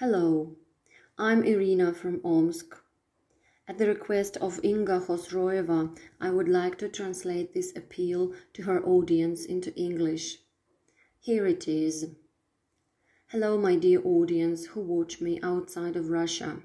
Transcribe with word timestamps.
Hello, 0.00 0.54
I'm 1.18 1.42
Irina 1.42 1.92
from 1.92 2.20
Omsk. 2.24 2.72
At 3.66 3.78
the 3.78 3.88
request 3.88 4.36
of 4.36 4.64
Inga 4.64 5.00
Khosroeva, 5.00 5.98
I 6.20 6.30
would 6.30 6.46
like 6.46 6.78
to 6.78 6.88
translate 6.88 7.52
this 7.52 7.74
appeal 7.74 8.32
to 8.52 8.62
her 8.62 8.80
audience 8.84 9.44
into 9.44 9.74
English. 9.74 10.38
Here 11.18 11.48
it 11.48 11.66
is. 11.66 12.14
Hello, 13.30 13.58
my 13.58 13.74
dear 13.74 14.00
audience 14.04 14.66
who 14.66 14.82
watch 14.82 15.20
me 15.20 15.40
outside 15.42 15.96
of 15.96 16.10
Russia. 16.10 16.62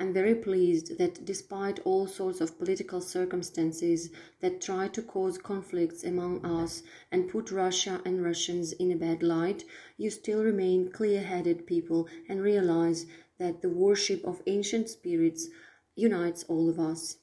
I'm 0.00 0.12
very 0.12 0.36
pleased 0.36 0.96
that 0.98 1.24
despite 1.24 1.80
all 1.80 2.06
sorts 2.06 2.40
of 2.40 2.56
political 2.56 3.00
circumstances 3.00 4.10
that 4.40 4.60
try 4.60 4.86
to 4.86 5.02
cause 5.02 5.38
conflicts 5.38 6.04
among 6.04 6.44
us 6.44 6.84
and 7.10 7.28
put 7.28 7.50
Russia 7.50 8.00
and 8.04 8.22
Russians 8.22 8.72
in 8.72 8.92
a 8.92 8.96
bad 8.96 9.24
light, 9.24 9.64
you 9.96 10.10
still 10.10 10.44
remain 10.44 10.92
clear 10.92 11.20
headed 11.20 11.66
people 11.66 12.06
and 12.28 12.40
realize 12.40 13.06
that 13.38 13.60
the 13.60 13.70
worship 13.70 14.24
of 14.24 14.40
ancient 14.46 14.88
spirits 14.88 15.48
unites 15.96 16.44
all 16.44 16.68
of 16.68 16.78
us. 16.78 17.16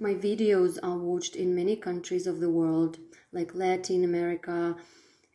My 0.00 0.14
videos 0.14 0.78
are 0.82 0.96
watched 0.96 1.36
in 1.36 1.54
many 1.54 1.76
countries 1.76 2.26
of 2.26 2.40
the 2.40 2.50
world, 2.50 2.98
like 3.32 3.54
Latin 3.54 4.02
America, 4.02 4.76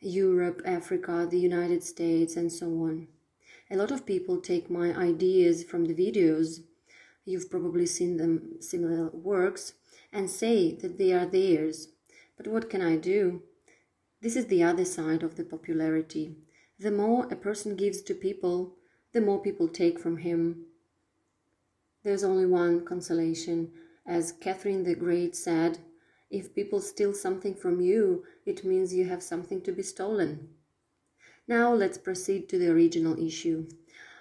Europe, 0.00 0.60
Africa, 0.64 1.28
the 1.30 1.38
United 1.38 1.84
States, 1.84 2.36
and 2.36 2.52
so 2.52 2.66
on. 2.66 3.06
A 3.70 3.76
lot 3.76 3.90
of 3.90 4.06
people 4.06 4.40
take 4.40 4.70
my 4.70 4.96
ideas 4.96 5.62
from 5.62 5.84
the 5.84 5.94
videos, 5.94 6.60
you've 7.24 7.50
probably 7.50 7.84
seen 7.84 8.16
them 8.16 8.60
similar 8.60 9.10
works, 9.10 9.74
and 10.12 10.30
say 10.30 10.72
that 10.76 10.96
they 10.96 11.12
are 11.12 11.26
theirs. 11.26 11.88
But 12.36 12.46
what 12.46 12.70
can 12.70 12.80
I 12.80 12.96
do? 12.96 13.42
This 14.22 14.36
is 14.36 14.46
the 14.46 14.62
other 14.62 14.84
side 14.84 15.22
of 15.22 15.36
the 15.36 15.44
popularity. 15.44 16.36
The 16.78 16.90
more 16.90 17.26
a 17.30 17.36
person 17.36 17.76
gives 17.76 18.00
to 18.02 18.14
people, 18.14 18.76
the 19.12 19.20
more 19.20 19.40
people 19.40 19.68
take 19.68 19.98
from 19.98 20.18
him. 20.18 20.64
There's 22.04 22.24
only 22.24 22.46
one 22.46 22.84
consolation. 22.84 23.72
As 24.06 24.32
Catherine 24.32 24.84
the 24.84 24.94
Great 24.94 25.36
said, 25.36 25.78
if 26.30 26.54
people 26.54 26.80
steal 26.80 27.12
something 27.12 27.54
from 27.54 27.80
you, 27.80 28.24
it 28.46 28.64
means 28.64 28.94
you 28.94 29.04
have 29.06 29.22
something 29.22 29.60
to 29.62 29.72
be 29.72 29.82
stolen. 29.82 30.48
Now 31.48 31.72
let's 31.72 31.96
proceed 31.96 32.46
to 32.50 32.58
the 32.58 32.70
original 32.70 33.18
issue. 33.18 33.66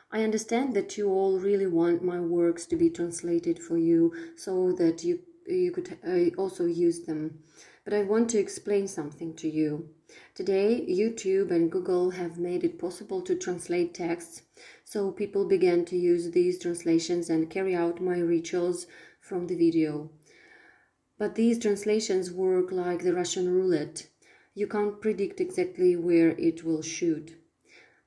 I 0.09 0.23
understand 0.23 0.73
that 0.75 0.97
you 0.97 1.09
all 1.09 1.37
really 1.37 1.67
want 1.67 2.01
my 2.01 2.21
works 2.21 2.65
to 2.67 2.77
be 2.77 2.89
translated 2.89 3.59
for 3.59 3.77
you 3.77 4.13
so 4.37 4.71
that 4.71 5.03
you 5.03 5.19
you 5.45 5.71
could 5.71 5.97
uh, 6.07 6.41
also 6.41 6.65
use 6.65 7.05
them. 7.05 7.39
But 7.83 7.93
I 7.93 8.03
want 8.03 8.29
to 8.29 8.39
explain 8.39 8.87
something 8.87 9.33
to 9.35 9.49
you. 9.49 9.89
Today, 10.35 10.85
YouTube 10.89 11.51
and 11.51 11.71
Google 11.71 12.11
have 12.11 12.37
made 12.37 12.63
it 12.63 12.79
possible 12.79 13.21
to 13.23 13.35
translate 13.35 13.93
texts, 13.93 14.43
so 14.85 15.11
people 15.11 15.45
began 15.45 15.83
to 15.85 15.97
use 15.97 16.31
these 16.31 16.59
translations 16.59 17.29
and 17.29 17.49
carry 17.49 17.75
out 17.75 18.01
my 18.01 18.19
rituals 18.19 18.87
from 19.19 19.47
the 19.47 19.55
video. 19.55 20.09
But 21.17 21.35
these 21.35 21.59
translations 21.59 22.31
work 22.31 22.71
like 22.71 23.03
the 23.03 23.13
Russian 23.13 23.53
roulette 23.53 24.07
you 24.57 24.65
can't 24.65 24.99
predict 24.99 25.39
exactly 25.39 25.95
where 25.95 26.29
it 26.31 26.63
will 26.63 26.81
shoot. 26.81 27.35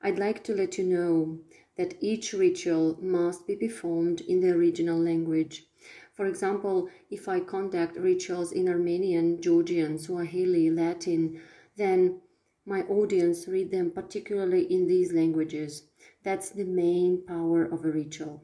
I'd 0.01 0.19
like 0.19 0.43
to 0.43 0.53
let 0.53 0.77
you 0.77 0.83
know 0.83 1.39
that 1.77 1.95
each 2.01 2.33
ritual 2.33 2.97
must 3.01 3.47
be 3.47 3.55
performed 3.55 4.19
in 4.19 4.41
the 4.41 4.51
original 4.51 4.99
language. 4.99 5.65
For 6.11 6.25
example, 6.25 6.89
if 7.09 7.29
I 7.29 7.39
conduct 7.39 7.95
rituals 7.95 8.51
in 8.51 8.67
Armenian, 8.67 9.41
Georgian, 9.41 9.97
Swahili, 9.97 10.69
Latin, 10.69 11.39
then 11.77 12.19
my 12.65 12.81
audience 12.81 13.47
read 13.47 13.71
them 13.71 13.89
particularly 13.89 14.63
in 14.63 14.87
these 14.87 15.13
languages. 15.13 15.83
That's 16.23 16.49
the 16.49 16.65
main 16.65 17.23
power 17.25 17.63
of 17.63 17.85
a 17.85 17.91
ritual. 17.91 18.43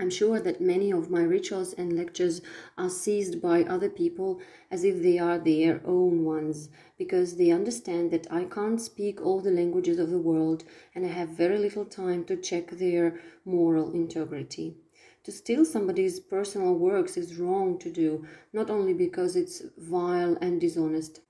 I'm 0.00 0.08
sure 0.08 0.40
that 0.40 0.62
many 0.62 0.90
of 0.90 1.10
my 1.10 1.22
rituals 1.22 1.74
and 1.74 1.94
lectures 1.94 2.40
are 2.78 2.88
seized 2.88 3.42
by 3.42 3.64
other 3.64 3.90
people 3.90 4.40
as 4.70 4.82
if 4.82 5.02
they 5.02 5.18
are 5.18 5.38
their 5.38 5.82
own 5.84 6.24
ones, 6.24 6.70
because 6.96 7.36
they 7.36 7.50
understand 7.50 8.10
that 8.10 8.26
I 8.32 8.44
can't 8.44 8.80
speak 8.80 9.20
all 9.20 9.40
the 9.40 9.50
languages 9.50 9.98
of 9.98 10.08
the 10.08 10.18
world 10.18 10.64
and 10.94 11.04
I 11.04 11.10
have 11.10 11.28
very 11.28 11.58
little 11.58 11.84
time 11.84 12.24
to 12.24 12.36
check 12.38 12.70
their 12.70 13.20
moral 13.44 13.92
integrity. 13.92 14.78
To 15.24 15.32
steal 15.32 15.66
somebody's 15.66 16.18
personal 16.18 16.76
works 16.76 17.18
is 17.18 17.36
wrong 17.36 17.78
to 17.80 17.92
do, 17.92 18.24
not 18.54 18.70
only 18.70 18.94
because 18.94 19.36
it's 19.36 19.60
vile 19.76 20.38
and 20.40 20.58
dishonest. 20.62 21.20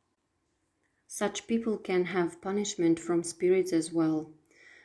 Such 1.08 1.48
people 1.48 1.76
can 1.76 2.04
have 2.04 2.41
punishment 2.41 3.00
from 3.00 3.25
spirits 3.25 3.72
as 3.72 3.92
well. 3.92 4.31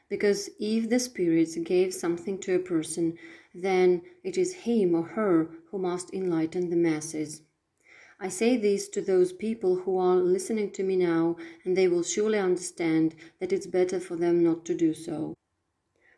Because 0.09 0.49
if 0.59 0.89
the 0.89 0.99
spirits 0.99 1.57
gave 1.57 1.93
something 1.93 2.37
to 2.39 2.55
a 2.55 2.59
person, 2.59 3.17
then 3.53 4.03
it 4.23 4.37
is 4.37 4.53
him 4.53 4.93
or 4.93 5.03
her 5.03 5.49
who 5.71 5.79
must 5.79 6.13
enlighten 6.13 6.69
the 6.69 6.75
masses. 6.75 7.41
I 8.19 8.29
say 8.29 8.55
this 8.55 8.87
to 8.89 9.01
those 9.01 9.33
people 9.33 9.75
who 9.77 9.97
are 9.97 10.15
listening 10.15 10.71
to 10.71 10.83
me 10.83 10.95
now, 10.95 11.35
and 11.63 11.75
they 11.75 11.87
will 11.87 12.03
surely 12.03 12.39
understand 12.39 13.15
that 13.39 13.51
it's 13.51 13.67
better 13.67 13.99
for 13.99 14.15
them 14.15 14.43
not 14.43 14.65
to 14.65 14.75
do 14.75 14.93
so. 14.93 15.33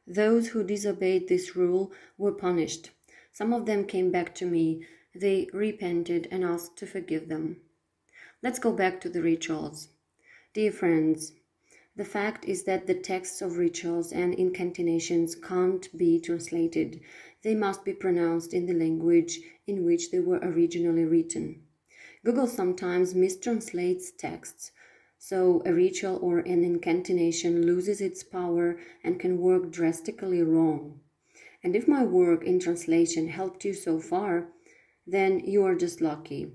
Those 0.05 0.49
who 0.49 0.63
disobeyed 0.63 1.27
this 1.27 1.55
rule 1.55 1.91
were 2.17 2.31
punished. 2.31 2.91
Some 3.31 3.51
of 3.51 3.65
them 3.65 3.85
came 3.85 4.11
back 4.11 4.35
to 4.35 4.45
me. 4.45 4.85
They 5.15 5.49
repented 5.53 6.27
and 6.29 6.43
asked 6.43 6.77
to 6.77 6.85
forgive 6.85 7.29
them. 7.29 7.61
Let's 8.43 8.59
go 8.59 8.71
back 8.71 9.01
to 9.01 9.09
the 9.09 9.21
rituals. 9.21 9.89
Dear 10.53 10.71
friends, 10.71 11.33
the 11.97 12.05
fact 12.05 12.45
is 12.45 12.63
that 12.63 12.85
the 12.85 12.93
texts 12.93 13.41
of 13.41 13.57
rituals 13.57 14.11
and 14.11 14.35
incantations 14.35 15.33
can't 15.33 15.89
be 15.97 16.19
translated. 16.19 17.01
They 17.41 17.55
must 17.55 17.83
be 17.83 17.93
pronounced 17.93 18.53
in 18.53 18.67
the 18.67 18.73
language 18.73 19.39
in 19.65 19.83
which 19.83 20.11
they 20.11 20.19
were 20.19 20.37
originally 20.37 21.05
written. 21.05 21.63
Google 22.23 22.45
sometimes 22.45 23.15
mistranslates 23.15 24.11
texts, 24.15 24.71
so 25.17 25.63
a 25.65 25.73
ritual 25.73 26.17
or 26.21 26.39
an 26.39 26.63
incantation 26.63 27.65
loses 27.65 27.99
its 27.99 28.23
power 28.23 28.77
and 29.03 29.19
can 29.19 29.39
work 29.39 29.71
drastically 29.71 30.43
wrong. 30.43 30.99
And 31.63 31.75
if 31.75 31.87
my 31.87 32.03
work 32.03 32.43
in 32.43 32.59
translation 32.59 33.27
helped 33.27 33.65
you 33.65 33.73
so 33.73 33.99
far, 33.99 34.49
then 35.07 35.39
you 35.39 35.65
are 35.65 35.75
just 35.75 35.99
lucky. 35.99 36.51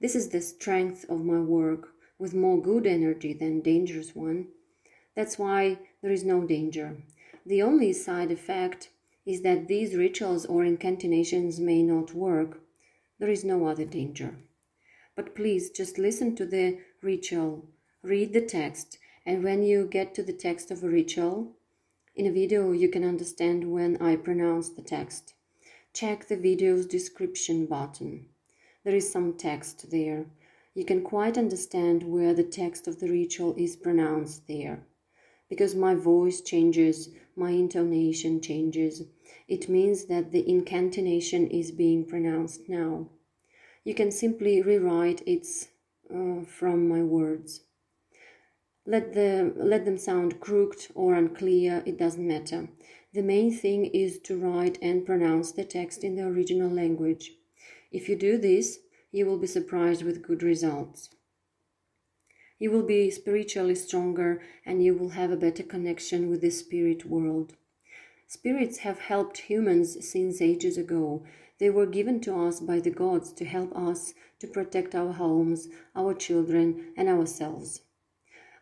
This 0.00 0.14
is 0.14 0.28
the 0.28 0.40
strength 0.40 1.04
of 1.08 1.24
my 1.24 1.40
work, 1.40 1.88
with 2.18 2.32
more 2.32 2.62
good 2.62 2.86
energy 2.86 3.32
than 3.32 3.60
dangerous 3.60 4.14
one. 4.14 4.48
That's 5.16 5.38
why 5.38 5.78
there 6.02 6.10
is 6.10 6.24
no 6.24 6.42
danger. 6.44 6.96
The 7.46 7.62
only 7.62 7.92
side 7.92 8.32
effect 8.32 8.90
is 9.24 9.42
that 9.42 9.68
these 9.68 9.94
rituals 9.94 10.44
or 10.44 10.64
incantations 10.64 11.60
may 11.60 11.84
not 11.84 12.14
work. 12.14 12.60
There 13.20 13.30
is 13.30 13.44
no 13.44 13.66
other 13.66 13.84
danger. 13.84 14.36
But 15.14 15.36
please 15.36 15.70
just 15.70 15.98
listen 15.98 16.34
to 16.36 16.44
the 16.44 16.78
ritual, 17.00 17.64
read 18.02 18.32
the 18.32 18.40
text, 18.40 18.98
and 19.24 19.44
when 19.44 19.62
you 19.62 19.86
get 19.86 20.14
to 20.14 20.22
the 20.24 20.32
text 20.32 20.72
of 20.72 20.82
a 20.82 20.88
ritual, 20.88 21.52
in 22.16 22.26
a 22.26 22.32
video 22.32 22.72
you 22.72 22.88
can 22.88 23.04
understand 23.04 23.70
when 23.70 23.96
I 24.02 24.16
pronounce 24.16 24.70
the 24.70 24.82
text. 24.82 25.34
Check 25.92 26.26
the 26.26 26.36
video's 26.36 26.86
description 26.86 27.66
button. 27.66 28.26
There 28.82 28.96
is 28.96 29.12
some 29.12 29.34
text 29.34 29.92
there. 29.92 30.26
You 30.74 30.84
can 30.84 31.02
quite 31.02 31.38
understand 31.38 32.02
where 32.02 32.34
the 32.34 32.42
text 32.42 32.88
of 32.88 32.98
the 32.98 33.08
ritual 33.08 33.54
is 33.56 33.76
pronounced 33.76 34.48
there 34.48 34.84
because 35.48 35.74
my 35.74 35.94
voice 35.94 36.40
changes, 36.40 37.10
my 37.36 37.50
intonation 37.50 38.40
changes. 38.40 39.02
It 39.48 39.68
means 39.68 40.06
that 40.06 40.32
the 40.32 40.48
incantation 40.48 41.48
is 41.48 41.70
being 41.70 42.04
pronounced 42.04 42.68
now. 42.68 43.08
You 43.84 43.94
can 43.94 44.10
simply 44.10 44.62
rewrite 44.62 45.22
it 45.26 45.46
uh, 46.10 46.44
from 46.44 46.88
my 46.88 47.02
words. 47.02 47.60
Let, 48.86 49.14
the, 49.14 49.52
let 49.56 49.84
them 49.84 49.98
sound 49.98 50.40
crooked 50.40 50.88
or 50.94 51.14
unclear, 51.14 51.82
it 51.86 51.98
doesn't 51.98 52.26
matter. 52.26 52.68
The 53.14 53.22
main 53.22 53.52
thing 53.52 53.86
is 53.86 54.18
to 54.20 54.36
write 54.36 54.78
and 54.82 55.06
pronounce 55.06 55.52
the 55.52 55.64
text 55.64 56.04
in 56.04 56.16
the 56.16 56.26
original 56.26 56.70
language. 56.70 57.32
If 57.92 58.08
you 58.08 58.16
do 58.16 58.36
this, 58.38 58.80
you 59.12 59.24
will 59.26 59.38
be 59.38 59.46
surprised 59.46 60.02
with 60.02 60.22
good 60.22 60.42
results. 60.42 61.10
You 62.64 62.70
will 62.70 62.82
be 62.82 63.10
spiritually 63.10 63.74
stronger 63.74 64.40
and 64.64 64.82
you 64.82 64.94
will 64.94 65.10
have 65.10 65.30
a 65.30 65.36
better 65.36 65.62
connection 65.62 66.30
with 66.30 66.40
the 66.40 66.48
spirit 66.48 67.04
world. 67.04 67.56
Spirits 68.26 68.78
have 68.78 69.00
helped 69.00 69.36
humans 69.36 70.08
since 70.08 70.40
ages 70.40 70.78
ago. 70.78 71.24
They 71.58 71.68
were 71.68 71.84
given 71.84 72.20
to 72.20 72.34
us 72.34 72.60
by 72.60 72.80
the 72.80 72.88
gods 72.88 73.34
to 73.34 73.44
help 73.44 73.76
us 73.76 74.14
to 74.38 74.46
protect 74.46 74.94
our 74.94 75.12
homes, 75.12 75.68
our 75.94 76.14
children, 76.14 76.94
and 76.96 77.06
ourselves. 77.06 77.82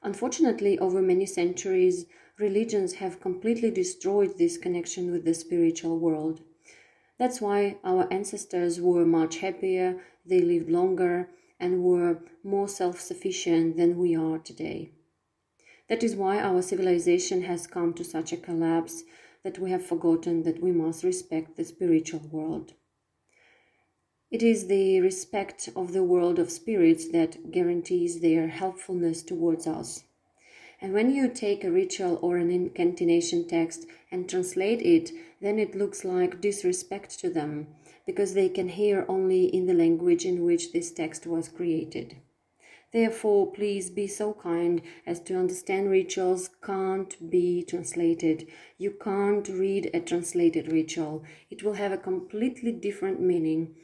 Unfortunately, 0.02 0.80
over 0.80 1.00
many 1.00 1.24
centuries, 1.24 2.06
religions 2.38 2.94
have 2.94 3.20
completely 3.20 3.70
destroyed 3.70 4.36
this 4.36 4.58
connection 4.58 5.12
with 5.12 5.24
the 5.24 5.32
spiritual 5.32 6.00
world. 6.00 6.40
That's 7.18 7.40
why 7.40 7.78
our 7.84 8.12
ancestors 8.12 8.80
were 8.80 9.06
much 9.06 9.36
happier, 9.36 10.02
they 10.26 10.40
lived 10.40 10.70
longer, 10.70 11.28
and 11.62 11.84
were 11.84 12.18
more 12.42 12.68
self 12.68 13.00
sufficient 13.00 13.76
than 13.76 13.96
we 13.96 14.16
are 14.16 14.38
today. 14.38 14.90
That 15.88 16.02
is 16.02 16.16
why 16.16 16.40
our 16.40 16.60
civilization 16.60 17.42
has 17.42 17.66
come 17.66 17.94
to 17.94 18.04
such 18.04 18.32
a 18.32 18.36
collapse 18.36 19.04
that 19.44 19.58
we 19.60 19.70
have 19.70 19.86
forgotten 19.86 20.42
that 20.42 20.60
we 20.60 20.72
must 20.72 21.04
respect 21.04 21.56
the 21.56 21.64
spiritual 21.64 22.26
world. 22.30 22.74
It 24.30 24.42
is 24.42 24.66
the 24.66 25.00
respect 25.00 25.68
of 25.76 25.92
the 25.92 26.02
world 26.02 26.38
of 26.38 26.50
spirits 26.50 27.08
that 27.10 27.52
guarantees 27.52 28.20
their 28.20 28.48
helpfulness 28.48 29.22
towards 29.22 29.66
us. 29.66 30.04
And 30.82 30.92
when 30.92 31.14
you 31.14 31.28
take 31.28 31.62
a 31.62 31.70
ritual 31.70 32.18
or 32.22 32.38
an 32.38 32.50
incantation 32.50 33.46
text 33.46 33.86
and 34.10 34.28
translate 34.28 34.82
it, 34.82 35.12
then 35.40 35.60
it 35.60 35.76
looks 35.76 36.04
like 36.04 36.40
disrespect 36.40 37.20
to 37.20 37.30
them, 37.30 37.68
because 38.04 38.34
they 38.34 38.48
can 38.48 38.68
hear 38.68 39.06
only 39.08 39.44
in 39.44 39.66
the 39.66 39.74
language 39.74 40.24
in 40.24 40.44
which 40.44 40.72
this 40.72 40.90
text 40.90 41.24
was 41.24 41.48
created. 41.48 42.16
Therefore, 42.92 43.52
please 43.52 43.90
be 43.90 44.08
so 44.08 44.34
kind 44.34 44.82
as 45.06 45.20
to 45.20 45.38
understand 45.38 45.88
rituals 45.88 46.50
can't 46.64 47.30
be 47.30 47.62
translated. 47.62 48.48
You 48.76 48.90
can't 48.90 49.48
read 49.48 49.88
a 49.94 50.00
translated 50.00 50.70
ritual. 50.70 51.22
It 51.48 51.62
will 51.62 51.74
have 51.74 51.92
a 51.92 51.96
completely 51.96 52.72
different 52.72 53.20
meaning. 53.20 53.76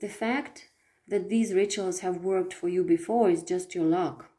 The 0.00 0.08
fact 0.08 0.70
that 1.08 1.28
these 1.28 1.52
rituals 1.52 2.00
have 2.00 2.24
worked 2.24 2.54
for 2.54 2.68
you 2.68 2.84
before 2.84 3.30
is 3.30 3.42
just 3.42 3.74
your 3.74 3.84
luck. 3.84 4.30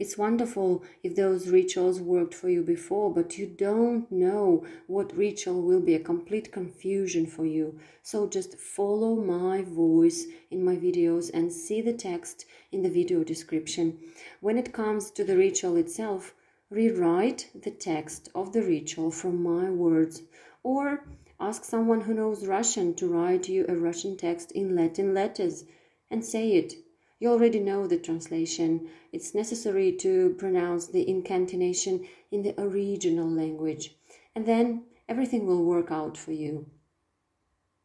It's 0.00 0.18
wonderful 0.18 0.82
if 1.02 1.14
those 1.14 1.48
rituals 1.48 2.00
worked 2.00 2.34
for 2.34 2.48
you 2.48 2.62
before, 2.62 3.12
but 3.12 3.38
you 3.38 3.46
don't 3.46 4.10
know 4.10 4.66
what 4.86 5.16
ritual 5.16 5.62
will 5.62 5.80
be 5.80 5.94
a 5.94 6.00
complete 6.00 6.50
confusion 6.50 7.26
for 7.26 7.46
you. 7.46 7.78
So 8.02 8.26
just 8.26 8.58
follow 8.58 9.14
my 9.14 9.62
voice 9.62 10.26
in 10.50 10.64
my 10.64 10.74
videos 10.74 11.30
and 11.32 11.52
see 11.52 11.80
the 11.82 11.92
text 11.92 12.46
in 12.72 12.82
the 12.82 12.90
video 12.90 13.22
description. 13.22 13.98
When 14.40 14.58
it 14.58 14.72
comes 14.72 15.10
to 15.12 15.22
the 15.22 15.36
ritual 15.36 15.76
itself, 15.76 16.34
rewrite 16.70 17.50
the 17.54 17.70
text 17.70 18.28
of 18.34 18.52
the 18.52 18.62
ritual 18.62 19.10
from 19.10 19.42
my 19.42 19.70
words 19.70 20.22
or 20.62 21.04
ask 21.38 21.64
someone 21.64 22.00
who 22.00 22.14
knows 22.14 22.46
Russian 22.46 22.94
to 22.94 23.06
write 23.06 23.48
you 23.48 23.66
a 23.68 23.76
Russian 23.76 24.16
text 24.16 24.50
in 24.52 24.74
Latin 24.74 25.14
letters 25.14 25.64
and 26.10 26.24
say 26.24 26.54
it 26.54 26.74
you 27.20 27.30
already 27.30 27.60
know 27.60 27.86
the 27.86 27.98
translation. 27.98 28.88
It's 29.12 29.34
necessary 29.34 29.92
to 29.96 30.34
pronounce 30.38 30.86
the 30.86 31.06
incantation 31.06 32.08
in 32.32 32.42
the 32.42 32.58
original 32.58 33.30
language, 33.30 33.94
and 34.34 34.46
then 34.46 34.84
everything 35.08 35.46
will 35.46 35.62
work 35.62 35.90
out 35.90 36.16
for 36.16 36.32
you. 36.32 36.66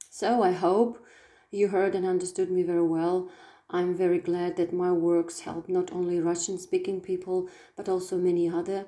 So 0.10 0.42
I 0.42 0.54
hope 0.54 1.06
you 1.52 1.68
heard 1.68 1.96
and 1.96 2.06
understood 2.06 2.50
me 2.50 2.64
very 2.64 2.88
well. 2.88 3.30
I'm 3.70 3.94
very 3.94 4.20
glad 4.20 4.56
that 4.56 4.72
my 4.72 4.92
works 4.92 5.42
help 5.42 5.68
not 5.68 5.92
only 5.92 6.20
Russian 6.20 6.58
speaking 6.58 7.02
people, 7.02 7.50
but 7.76 7.90
also 7.90 8.18
many 8.18 8.50
other 8.50 8.86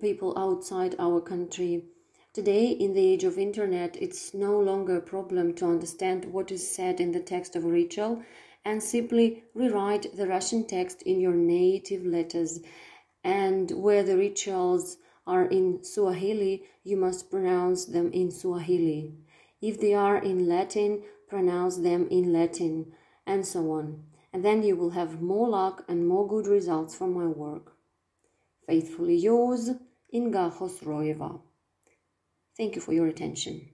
people 0.00 0.36
outside 0.36 0.96
our 0.98 1.20
country. 1.20 1.84
Today, 2.32 2.66
in 2.70 2.94
the 2.94 3.06
age 3.06 3.22
of 3.22 3.38
internet, 3.38 3.96
it's 4.00 4.34
no 4.34 4.58
longer 4.58 4.96
a 4.96 5.00
problem 5.00 5.54
to 5.54 5.66
understand 5.66 6.24
what 6.24 6.50
is 6.50 6.68
said 6.68 7.00
in 7.00 7.12
the 7.12 7.20
text 7.20 7.54
of 7.54 7.64
a 7.64 7.68
ritual 7.68 8.24
and 8.64 8.82
simply 8.82 9.44
rewrite 9.54 10.16
the 10.16 10.26
Russian 10.26 10.66
text 10.66 11.02
in 11.02 11.20
your 11.20 11.34
native 11.34 12.04
letters. 12.04 12.60
And 13.22 13.70
where 13.70 14.02
the 14.02 14.16
rituals 14.16 14.98
are 15.26 15.46
in 15.46 15.82
Swahili, 15.82 16.64
you 16.82 16.96
must 16.96 17.30
pronounce 17.30 17.86
them 17.86 18.12
in 18.12 18.30
Swahili. 18.30 19.14
If 19.60 19.80
they 19.80 19.94
are 19.94 20.18
in 20.18 20.48
Latin, 20.48 21.02
pronounce 21.28 21.78
them 21.78 22.08
in 22.10 22.32
Latin, 22.32 22.92
and 23.26 23.46
so 23.46 23.70
on. 23.72 24.04
And 24.32 24.44
then 24.44 24.62
you 24.62 24.76
will 24.76 24.90
have 24.90 25.22
more 25.22 25.48
luck 25.48 25.84
and 25.88 26.06
more 26.06 26.26
good 26.26 26.46
results 26.46 26.94
from 26.94 27.14
my 27.14 27.26
work. 27.26 27.72
Faithfully 28.66 29.16
yours, 29.16 29.70
Inga 30.12 30.52
Khosroeva. 30.56 31.40
Thank 32.56 32.76
you 32.76 32.82
for 32.82 32.92
your 32.92 33.06
attention. 33.06 33.73